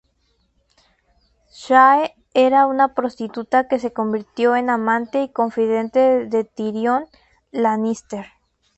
Shae 1.53 2.15
era 2.33 2.65
una 2.65 2.95
prostituta 2.95 3.67
que 3.67 3.77
se 3.77 3.93
convirtió 3.93 4.55
en 4.55 4.71
amante 4.71 5.21
y 5.21 5.29
confidente 5.29 6.25
de 6.25 6.43
Tyrion 6.43 7.05
Lannister. 7.51 8.25